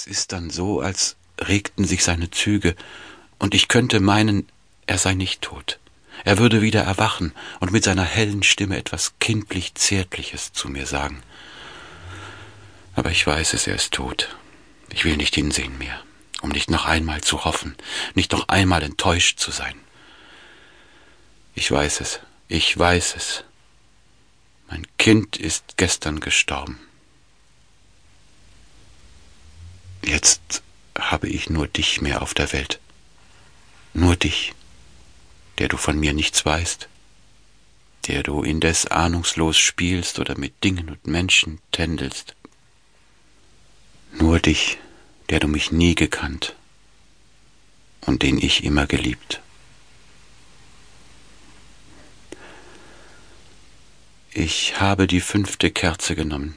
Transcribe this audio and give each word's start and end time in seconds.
Es 0.00 0.06
ist 0.06 0.32
dann 0.32 0.48
so, 0.48 0.80
als 0.80 1.16
regten 1.38 1.84
sich 1.84 2.04
seine 2.04 2.30
Züge, 2.30 2.74
und 3.38 3.54
ich 3.54 3.68
könnte 3.68 4.00
meinen, 4.00 4.48
er 4.86 4.96
sei 4.96 5.12
nicht 5.12 5.42
tot. 5.42 5.78
Er 6.24 6.38
würde 6.38 6.62
wieder 6.62 6.80
erwachen 6.80 7.34
und 7.60 7.70
mit 7.70 7.84
seiner 7.84 8.04
hellen 8.04 8.42
Stimme 8.42 8.78
etwas 8.78 9.12
kindlich 9.18 9.74
Zärtliches 9.74 10.54
zu 10.54 10.70
mir 10.70 10.86
sagen. 10.86 11.22
Aber 12.96 13.10
ich 13.10 13.26
weiß 13.26 13.52
es, 13.52 13.66
er 13.66 13.74
ist 13.74 13.92
tot. 13.92 14.34
Ich 14.90 15.04
will 15.04 15.18
nicht 15.18 15.34
hinsehen 15.34 15.76
mehr, 15.76 16.00
um 16.40 16.48
nicht 16.48 16.70
noch 16.70 16.86
einmal 16.86 17.20
zu 17.20 17.44
hoffen, 17.44 17.76
nicht 18.14 18.32
noch 18.32 18.48
einmal 18.48 18.82
enttäuscht 18.82 19.38
zu 19.38 19.50
sein. 19.50 19.74
Ich 21.54 21.70
weiß 21.70 22.00
es, 22.00 22.20
ich 22.48 22.78
weiß 22.78 23.16
es. 23.16 23.44
Mein 24.70 24.86
Kind 24.96 25.36
ist 25.36 25.76
gestern 25.76 26.20
gestorben. 26.20 26.80
Jetzt 30.10 30.64
habe 30.98 31.28
ich 31.28 31.50
nur 31.50 31.68
dich 31.68 32.00
mehr 32.00 32.20
auf 32.20 32.34
der 32.34 32.52
Welt. 32.52 32.80
Nur 33.94 34.16
dich, 34.16 34.54
der 35.58 35.68
du 35.68 35.76
von 35.76 36.00
mir 36.00 36.12
nichts 36.12 36.44
weißt, 36.44 36.88
der 38.08 38.24
du 38.24 38.42
indes 38.42 38.86
ahnungslos 38.86 39.56
spielst 39.56 40.18
oder 40.18 40.36
mit 40.36 40.64
Dingen 40.64 40.88
und 40.88 41.06
Menschen 41.06 41.60
tändelst. 41.70 42.34
Nur 44.18 44.40
dich, 44.40 44.78
der 45.28 45.38
du 45.38 45.46
mich 45.46 45.70
nie 45.70 45.94
gekannt 45.94 46.56
und 48.00 48.24
den 48.24 48.36
ich 48.36 48.64
immer 48.64 48.88
geliebt. 48.88 49.40
Ich 54.32 54.80
habe 54.80 55.06
die 55.06 55.20
fünfte 55.20 55.70
Kerze 55.70 56.16
genommen 56.16 56.56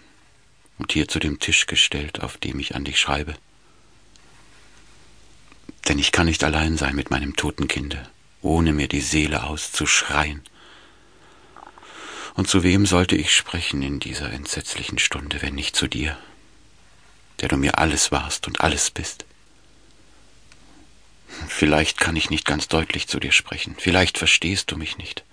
und 0.84 0.92
hier 0.92 1.08
zu 1.08 1.20
dem 1.20 1.40
Tisch 1.40 1.66
gestellt, 1.66 2.22
auf 2.24 2.36
dem 2.36 2.60
ich 2.60 2.76
an 2.76 2.84
dich 2.84 3.00
schreibe. 3.00 3.36
Denn 5.88 5.98
ich 5.98 6.12
kann 6.12 6.26
nicht 6.26 6.44
allein 6.44 6.76
sein 6.76 6.94
mit 6.94 7.10
meinem 7.10 7.38
toten 7.38 7.70
Kinde, 7.70 8.06
ohne 8.42 8.74
mir 8.74 8.90
die 8.90 9.00
Seele 9.00 9.44
auszuschreien. 9.44 10.42
Und 12.34 12.50
zu 12.50 12.64
wem 12.64 12.86
sollte 12.86 13.16
ich 13.16 13.34
sprechen 13.34 13.82
in 13.82 14.02
dieser 14.02 14.34
entsetzlichen 14.34 15.00
Stunde, 15.00 15.42
wenn 15.42 15.56
nicht 15.56 15.78
zu 15.78 15.88
dir, 15.88 16.18
der 17.40 17.48
du 17.48 17.56
mir 17.56 17.78
alles 17.78 18.12
warst 18.12 18.46
und 18.48 18.60
alles 18.60 18.92
bist? 18.92 19.24
Vielleicht 21.48 21.98
kann 21.98 22.18
ich 22.18 22.30
nicht 22.30 22.46
ganz 22.46 22.68
deutlich 22.68 23.08
zu 23.08 23.22
dir 23.22 23.32
sprechen, 23.32 23.78
vielleicht 23.80 24.18
verstehst 24.18 24.70
du 24.70 24.76
mich 24.76 24.98
nicht. 24.98 25.24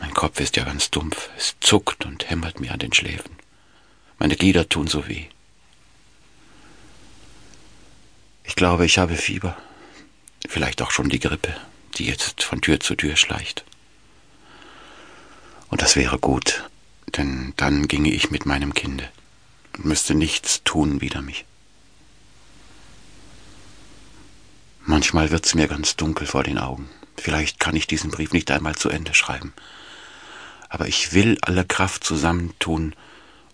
Mein 0.00 0.12
Kopf 0.12 0.40
ist 0.40 0.56
ja 0.56 0.64
ganz 0.64 0.90
dumpf, 0.90 1.30
es 1.36 1.54
zuckt 1.60 2.04
und 2.04 2.28
hämmert 2.28 2.58
mir 2.58 2.72
an 2.72 2.80
den 2.80 2.92
Schläfen. 2.92 3.40
Meine 4.20 4.36
Glieder 4.36 4.68
tun 4.68 4.86
so 4.86 5.08
weh. 5.08 5.24
Ich 8.44 8.54
glaube, 8.54 8.84
ich 8.84 8.98
habe 8.98 9.16
Fieber. 9.16 9.56
Vielleicht 10.46 10.82
auch 10.82 10.90
schon 10.90 11.08
die 11.08 11.18
Grippe, 11.18 11.56
die 11.94 12.04
jetzt 12.04 12.42
von 12.42 12.60
Tür 12.60 12.80
zu 12.80 12.94
Tür 12.96 13.16
schleicht. 13.16 13.64
Und 15.68 15.80
das 15.80 15.96
wäre 15.96 16.18
gut, 16.18 16.68
denn 17.16 17.54
dann 17.56 17.88
ginge 17.88 18.10
ich 18.12 18.30
mit 18.30 18.44
meinem 18.44 18.74
Kinde 18.74 19.08
und 19.78 19.86
müsste 19.86 20.14
nichts 20.14 20.62
tun 20.64 21.00
wider 21.00 21.22
mich. 21.22 21.46
Manchmal 24.84 25.30
wird's 25.30 25.54
mir 25.54 25.66
ganz 25.66 25.96
dunkel 25.96 26.26
vor 26.26 26.44
den 26.44 26.58
Augen. 26.58 26.90
Vielleicht 27.16 27.58
kann 27.58 27.74
ich 27.74 27.86
diesen 27.86 28.10
Brief 28.10 28.32
nicht 28.32 28.50
einmal 28.50 28.74
zu 28.74 28.90
Ende 28.90 29.14
schreiben. 29.14 29.54
Aber 30.68 30.88
ich 30.88 31.14
will 31.14 31.38
alle 31.40 31.64
Kraft 31.64 32.04
zusammentun, 32.04 32.94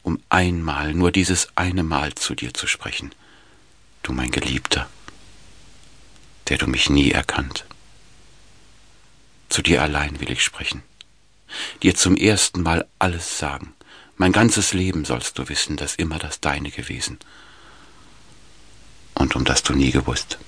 um 0.06 0.22
einmal, 0.28 0.94
nur 0.94 1.10
dieses 1.10 1.48
eine 1.56 1.82
Mal 1.82 2.14
zu 2.14 2.36
dir 2.36 2.54
zu 2.54 2.68
sprechen, 2.68 3.12
du 4.04 4.12
mein 4.12 4.30
Geliebter, 4.30 4.88
der 6.46 6.58
du 6.58 6.68
mich 6.68 6.88
nie 6.88 7.10
erkannt. 7.10 7.64
Zu 9.48 9.62
dir 9.62 9.82
allein 9.82 10.20
will 10.20 10.30
ich 10.30 10.44
sprechen, 10.44 10.84
dir 11.82 11.96
zum 11.96 12.16
ersten 12.16 12.62
Mal 12.62 12.86
alles 13.00 13.38
sagen. 13.38 13.74
Mein 14.16 14.30
ganzes 14.30 14.72
Leben 14.72 15.04
sollst 15.04 15.40
du 15.40 15.48
wissen, 15.48 15.76
dass 15.76 15.96
immer 15.96 16.20
das 16.20 16.40
deine 16.40 16.70
gewesen 16.70 17.18
und 19.14 19.34
um 19.34 19.44
das 19.44 19.64
du 19.64 19.72
nie 19.72 19.90
gewusst. 19.90 20.38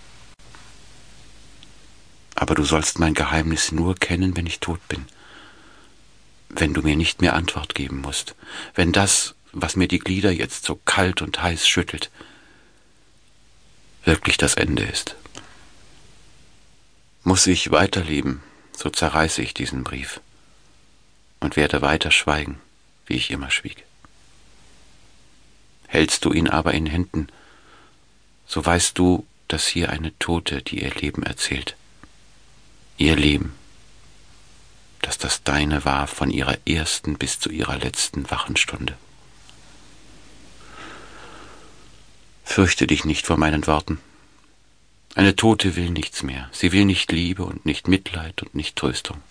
Aber 2.37 2.55
du 2.55 2.63
sollst 2.63 3.01
mein 3.01 3.15
Geheimnis 3.15 3.73
nur 3.73 3.97
kennen, 3.97 4.37
wenn 4.37 4.47
ich 4.47 4.61
tot 4.61 4.87
bin, 4.87 5.07
wenn 6.49 6.75
du 6.75 6.83
mir 6.83 6.95
nicht 6.95 7.21
mehr 7.23 7.35
Antwort 7.35 7.75
geben 7.75 8.03
musst, 8.03 8.37
wenn 8.77 8.93
das, 8.93 9.35
was 9.53 9.77
mir 9.77 9.89
die 9.89 9.99
Glieder 9.99 10.31
jetzt 10.31 10.65
so 10.65 10.77
kalt 10.85 11.23
und 11.23 11.43
heiß 11.43 11.67
schüttelt, 11.67 12.11
wirklich 14.05 14.37
das 14.37 14.55
Ende 14.55 14.85
ist. 14.85 15.17
Muss 17.25 17.47
ich 17.47 17.71
weiterleben, 17.71 18.43
so 18.77 18.91
zerreiße 18.91 19.43
ich 19.43 19.55
diesen 19.55 19.85
Brief 19.85 20.21
und 21.41 21.57
werde 21.57 21.83
weiter 21.83 22.11
schweigen, 22.11 22.61
wie 23.07 23.15
ich 23.15 23.31
immer 23.31 23.51
schwieg. 23.51 23.85
Hältst 25.87 26.25
du 26.25 26.33
ihn 26.33 26.49
aber 26.49 26.75
in 26.75 26.87
Händen, 26.87 27.29
so 28.47 28.65
weißt 28.65 28.99
du, 28.99 29.27
dass 29.47 29.67
hier 29.67 29.91
eine 29.91 30.17
Tote, 30.19 30.63
die 30.63 30.83
ihr 30.83 30.95
Leben 30.95 31.23
erzählt, 31.23 31.77
ihr 32.99 33.17
Leben, 33.17 33.55
dass 35.01 35.17
das 35.17 35.43
deine 35.43 35.85
war 35.85 36.07
von 36.07 36.31
ihrer 36.31 36.59
ersten 36.67 37.17
bis 37.17 37.41
zu 37.41 37.51
ihrer 37.51 37.79
letzten 37.79 38.31
Wachenstunde. 38.31 38.97
Fürchte 42.59 42.89
dich 42.89 43.05
nicht 43.05 43.25
vor 43.25 43.37
meinen 43.37 43.69
Worten. 43.69 44.01
Eine 45.15 45.37
Tote 45.37 45.77
will 45.77 45.91
nichts 45.91 46.25
mehr. 46.25 46.51
Sie 46.51 46.73
will 46.73 46.87
nicht 46.87 47.13
Liebe 47.13 47.45
und 47.45 47.65
nicht 47.65 47.87
Mitleid 47.87 48.43
und 48.43 48.57
nicht 48.57 48.75
Tröstung. 48.75 49.23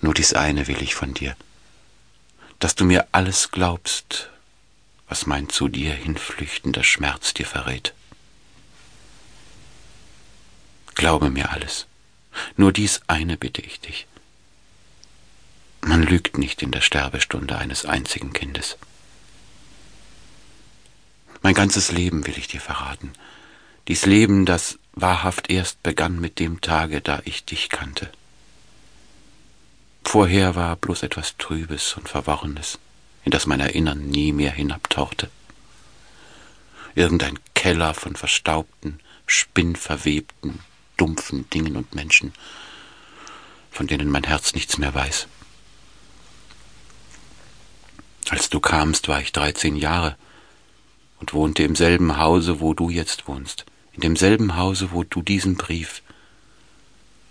Nur 0.00 0.14
dies 0.14 0.32
eine 0.34 0.68
will 0.68 0.80
ich 0.80 0.94
von 0.94 1.12
dir, 1.12 1.34
dass 2.60 2.76
du 2.76 2.84
mir 2.84 3.08
alles 3.10 3.50
glaubst, 3.50 4.30
was 5.08 5.26
mein 5.26 5.48
zu 5.48 5.66
dir 5.66 5.92
hinflüchtender 5.92 6.84
Schmerz 6.84 7.34
dir 7.34 7.46
verrät. 7.46 7.92
Glaube 10.94 11.30
mir 11.30 11.50
alles. 11.50 11.86
Nur 12.56 12.72
dies 12.72 13.00
eine 13.08 13.36
bitte 13.36 13.60
ich 13.60 13.80
dich. 13.80 14.06
Man 15.80 16.04
lügt 16.04 16.38
nicht 16.38 16.62
in 16.62 16.70
der 16.70 16.80
Sterbestunde 16.80 17.58
eines 17.58 17.86
einzigen 17.86 18.32
Kindes. 18.32 18.76
Mein 21.46 21.54
ganzes 21.54 21.92
Leben 21.92 22.26
will 22.26 22.36
ich 22.36 22.48
dir 22.48 22.60
verraten. 22.60 23.12
Dies 23.86 24.04
Leben, 24.04 24.46
das 24.46 24.80
wahrhaft 24.94 25.48
erst 25.48 25.80
begann 25.84 26.20
mit 26.20 26.40
dem 26.40 26.60
Tage, 26.60 27.00
da 27.00 27.20
ich 27.24 27.44
dich 27.44 27.68
kannte. 27.68 28.10
Vorher 30.02 30.56
war 30.56 30.74
bloß 30.74 31.04
etwas 31.04 31.36
Trübes 31.38 31.94
und 31.94 32.08
Verworrenes, 32.08 32.80
in 33.24 33.30
das 33.30 33.46
mein 33.46 33.60
Erinnern 33.60 34.08
nie 34.08 34.32
mehr 34.32 34.50
hinabtauchte. 34.50 35.30
Irgendein 36.96 37.38
Keller 37.54 37.94
von 37.94 38.16
verstaubten, 38.16 38.98
spinnverwebten, 39.28 40.58
dumpfen 40.96 41.48
Dingen 41.50 41.76
und 41.76 41.94
Menschen, 41.94 42.32
von 43.70 43.86
denen 43.86 44.10
mein 44.10 44.24
Herz 44.24 44.52
nichts 44.52 44.78
mehr 44.78 44.96
weiß. 44.96 45.28
Als 48.30 48.50
du 48.50 48.58
kamst, 48.58 49.06
war 49.06 49.20
ich 49.20 49.30
dreizehn 49.30 49.76
Jahre, 49.76 50.16
und 51.20 51.32
wohnte 51.32 51.62
im 51.62 51.76
selben 51.76 52.18
Hause, 52.18 52.60
wo 52.60 52.74
du 52.74 52.90
jetzt 52.90 53.28
wohnst, 53.28 53.64
in 53.92 54.00
demselben 54.00 54.56
Hause, 54.56 54.90
wo 54.92 55.04
du 55.04 55.22
diesen 55.22 55.56
Brief, 55.56 56.02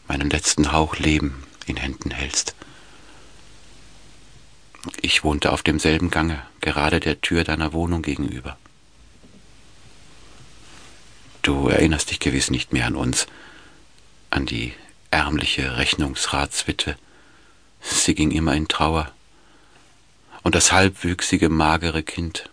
meinen 0.07 0.29
letzten 0.29 0.72
Hauch 0.72 0.97
Leben, 0.97 1.44
in 1.66 1.78
Händen 1.78 2.12
hältst. 2.12 2.56
Ich 5.01 5.23
wohnte 5.23 5.51
auf 5.51 5.63
demselben 5.63 6.12
Gange, 6.12 6.41
gerade 6.62 7.00
der 7.00 7.22
Tür 7.22 7.44
deiner 7.44 7.73
Wohnung 7.73 8.01
gegenüber. 8.01 8.57
Du 11.41 11.67
erinnerst 11.67 12.11
dich 12.11 12.20
gewiss 12.20 12.49
nicht 12.49 12.73
mehr 12.73 12.88
an 12.88 12.96
uns, 12.96 13.28
an 14.29 14.46
die 14.46 14.73
ärmliche 15.11 15.78
Rechnungsratswitwe. 15.78 16.97
Sie 17.81 18.16
ging 18.16 18.31
immer 18.31 18.55
in 18.55 18.67
Trauer. 18.67 19.11
Und 20.43 20.55
das 20.55 20.72
halbwüchsige, 20.72 21.49
magere 21.49 22.03
Kind, 22.03 22.49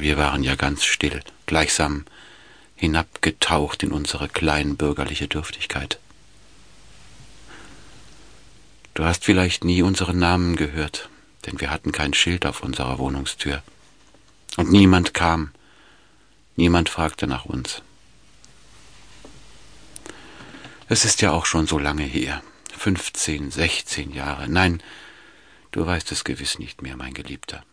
wir 0.00 0.16
waren 0.16 0.42
ja 0.42 0.54
ganz 0.54 0.84
still, 0.84 1.22
gleichsam 1.46 2.04
hinabgetaucht 2.76 3.82
in 3.82 3.92
unsere 3.92 4.28
kleinbürgerliche 4.28 5.28
Dürftigkeit. 5.28 5.98
Du 8.94 9.04
hast 9.04 9.24
vielleicht 9.24 9.64
nie 9.64 9.82
unseren 9.82 10.18
Namen 10.18 10.56
gehört, 10.56 11.08
denn 11.46 11.60
wir 11.60 11.70
hatten 11.70 11.92
kein 11.92 12.12
Schild 12.12 12.44
auf 12.44 12.62
unserer 12.62 12.98
Wohnungstür. 12.98 13.62
Und 14.56 14.70
niemand 14.70 15.14
kam, 15.14 15.52
niemand 16.56 16.88
fragte 16.88 17.26
nach 17.26 17.44
uns. 17.44 17.82
Es 20.88 21.04
ist 21.04 21.22
ja 21.22 21.32
auch 21.32 21.46
schon 21.46 21.66
so 21.66 21.78
lange 21.78 22.02
her, 22.02 22.42
fünfzehn, 22.76 23.50
sechzehn 23.50 24.12
Jahre. 24.12 24.48
Nein, 24.48 24.82
du 25.70 25.86
weißt 25.86 26.12
es 26.12 26.24
gewiss 26.24 26.58
nicht 26.58 26.82
mehr, 26.82 26.96
mein 26.96 27.14
Geliebter. 27.14 27.64